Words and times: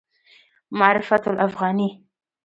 معرفت 0.71 1.27
الافغاني 1.27 2.05